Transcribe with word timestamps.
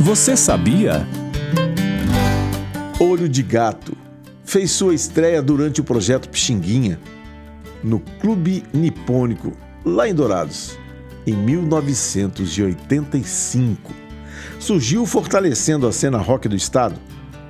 Você 0.00 0.34
sabia? 0.34 1.06
Olho 2.98 3.28
de 3.28 3.42
Gato 3.42 3.94
fez 4.42 4.70
sua 4.70 4.94
estreia 4.94 5.42
durante 5.42 5.82
o 5.82 5.84
projeto 5.84 6.30
Pixinguinha, 6.30 6.98
no 7.84 8.00
Clube 8.18 8.64
Nipônico, 8.72 9.52
lá 9.84 10.08
em 10.08 10.14
Dourados, 10.14 10.78
em 11.26 11.36
1985. 11.36 13.92
Surgiu 14.58 15.04
fortalecendo 15.04 15.86
a 15.86 15.92
cena 15.92 16.16
rock 16.16 16.48
do 16.48 16.56
estado, 16.56 16.98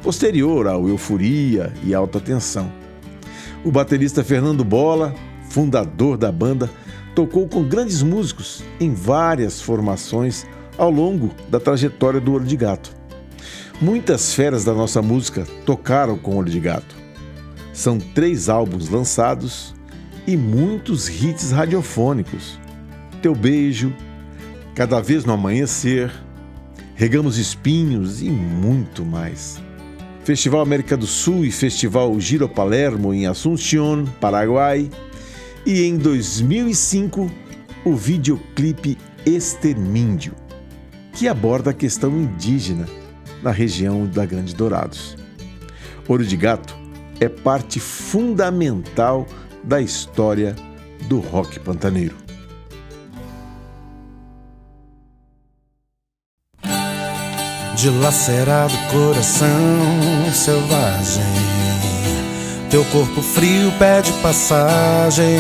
posterior 0.03 0.67
ao 0.67 0.89
Euforia 0.89 1.73
e 1.85 1.95
Alta 1.95 2.19
Tensão. 2.19 2.73
O 3.65 3.71
baterista 3.71 4.25
Fernando 4.25 4.65
Bola, 4.65 5.15
fundador 5.49 6.19
da 6.19 6.33
banda, 6.33 6.69
tocou 7.15 7.47
com 7.47 7.63
grandes 7.63 8.03
músicos 8.03 8.65
em 8.81 8.93
várias 8.93 9.63
formações 9.63 10.45
ao 10.81 10.91
longo 10.91 11.31
da 11.51 11.61
trajetória 11.61 12.19
do 12.19 12.33
Olho 12.33 12.47
de 12.47 12.57
Gato. 12.57 12.91
Muitas 13.83 14.33
feras 14.33 14.65
da 14.65 14.73
nossa 14.73 15.03
música 15.03 15.47
tocaram 15.67 16.17
com 16.17 16.37
Olho 16.37 16.51
de 16.51 16.59
Gato. 16.59 16.97
São 17.71 17.99
três 17.99 18.49
álbuns 18.49 18.89
lançados 18.89 19.75
e 20.27 20.39
muitos 20.39 21.07
hits 21.07 21.51
radiofônicos. 21.51 22.59
Teu 23.21 23.35
Beijo, 23.35 23.93
Cada 24.75 25.03
Vez 25.03 25.27
no 25.27 25.35
Amanhecer, 25.35 26.11
Regamos 26.95 27.37
Espinhos 27.37 28.23
e 28.23 28.31
muito 28.31 29.05
mais. 29.05 29.61
Festival 30.25 30.63
América 30.63 30.97
do 30.97 31.07
Sul 31.07 31.45
e 31.45 31.53
Festival 31.53 32.19
Giro 32.19 32.49
Palermo 32.49 33.13
em 33.13 33.27
Assunción, 33.27 34.07
Paraguai. 34.19 34.89
E 35.67 35.83
em 35.83 35.99
2005, 35.99 37.31
o 37.85 37.95
videoclipe 37.95 38.97
Extermíndio, 39.27 40.40
que 41.21 41.29
aborda 41.29 41.69
a 41.69 41.75
questão 41.75 42.17
indígena 42.17 42.89
na 43.43 43.51
região 43.51 44.07
da 44.07 44.25
Grande 44.25 44.55
Dourados. 44.55 45.19
Olho 46.09 46.25
de 46.25 46.35
Gato 46.35 46.75
é 47.21 47.29
parte 47.29 47.79
fundamental 47.79 49.27
da 49.63 49.83
história 49.83 50.57
do 51.09 51.21
rock 51.21 51.61
pantaneiro. 51.61 52.17
Dilacerado 57.77 58.73
coração 58.91 60.33
selvagem, 60.33 61.23
teu 62.71 62.83
corpo 62.87 63.21
frio 63.21 63.71
pede 63.79 64.11
passagem. 64.23 65.37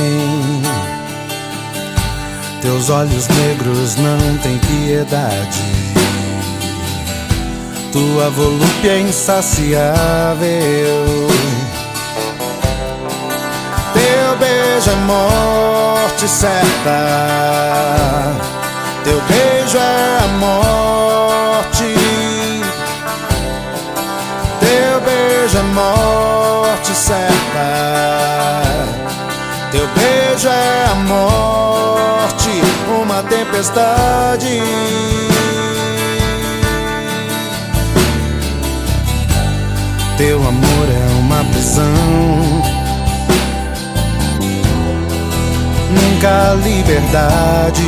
Teus 2.60 2.90
olhos 2.90 3.26
negros 3.28 3.96
não 3.96 4.38
têm 4.38 4.58
piedade. 4.58 5.62
Tua 7.92 8.30
volúpia 8.30 8.92
é 8.92 9.00
insaciável. 9.00 9.88
Teu 13.94 14.36
beijo 14.38 14.90
é 14.90 14.94
morte 15.06 16.28
certa. 16.28 17.00
Teu 19.04 19.20
beijo 19.22 19.78
é 19.78 20.18
a 20.22 20.28
morte. 20.38 21.94
Teu 24.60 25.00
beijo 25.00 25.58
é 25.58 25.62
morte 25.62 26.94
certa. 26.94 27.30
Teu 29.72 29.86
beijo 29.88 30.48
é 30.48 30.84
a 30.90 30.94
morte, 30.96 31.59
tempestade. 33.22 34.62
Teu 40.16 40.36
amor 40.36 40.88
é 40.88 41.20
uma 41.20 41.44
prisão. 41.44 41.84
Nunca 45.90 46.54
liberdade. 46.62 47.82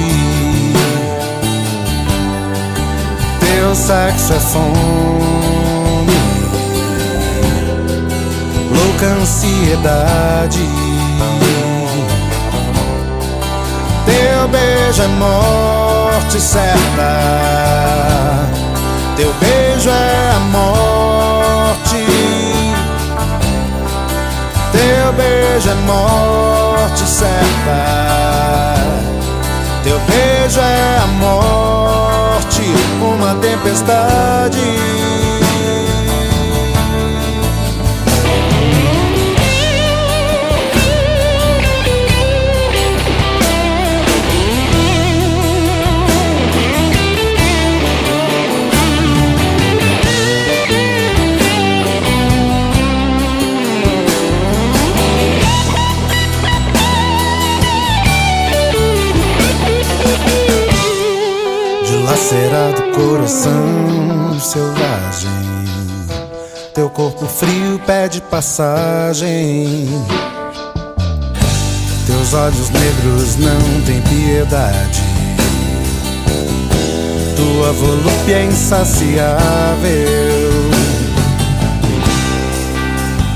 Teu 3.41 3.75
sexo 3.75 4.33
é 4.33 4.41
fome. 4.41 6.12
Louca 8.75 9.06
ansiedade. 9.06 10.67
Teu 14.43 14.49
beijo 14.49 15.03
é 15.05 15.07
morte 15.07 16.41
certa. 16.41 16.75
Teu 19.15 19.33
beijo 19.35 19.89
é 19.89 20.33
a 20.35 20.41
morte. 20.41 22.05
Teu 24.73 25.13
beijo 25.13 25.71
é 25.71 25.75
morte 25.87 27.07
certa. 27.07 28.75
Teu 29.85 30.01
beijo 30.01 30.59
é 30.59 30.99
a 30.99 31.07
morte, 31.07 32.63
uma 33.01 33.37
tempestade. 33.37 35.02
Dilacerado 62.32 62.82
coração 62.93 64.41
selvagem, 64.41 65.31
teu 66.72 66.88
corpo 66.88 67.26
frio 67.26 67.78
pede 67.87 68.22
passagem. 68.22 69.87
Teus 72.06 72.32
olhos 72.32 72.70
negros 72.70 73.37
não 73.37 73.82
têm 73.84 74.00
piedade. 74.00 75.03
Tua 77.37 77.70
volúpia 77.72 78.37
é 78.37 78.44
insaciável. 78.47 79.37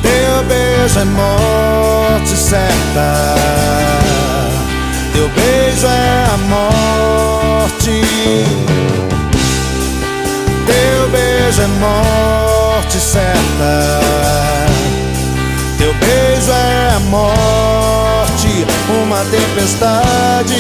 Teu 0.01 0.43
beijo 0.49 0.99
é 1.01 1.05
morte 1.05 2.31
certa. 2.31 3.35
Teu 5.13 5.29
beijo 5.29 5.87
é 5.87 6.25
a 6.33 6.37
morte. 6.49 7.27
Beijo 11.47 11.63
é 11.63 11.67
morte 11.69 12.99
certa. 12.99 14.01
Teu 15.79 15.95
beijo 15.95 16.51
é 16.51 16.97
a 16.97 16.99
morte, 16.99 18.67
uma 18.89 19.19
tempestade. 19.27 20.55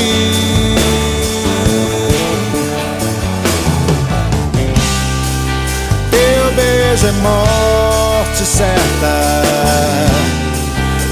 Teu 6.12 6.52
beijo 6.54 7.06
é 7.08 7.12
morte 7.20 8.44
certa. 8.44 9.42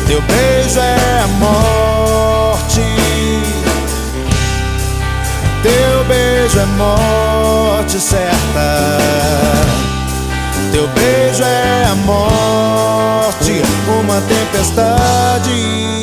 Teu 0.07 0.23
beijo 0.23 0.79
é 0.79 1.21
a 1.21 1.27
morte. 1.27 2.81
Teu 5.65 6.05
beijo 6.05 6.61
é 6.61 6.67
morte 6.77 7.99
certa. 7.99 9.64
Teu 10.75 10.89
beijo 10.89 11.45
é 11.45 11.85
a 11.85 11.95
morte, 11.95 13.63
uma 13.87 14.21
tempestade. 14.23 15.94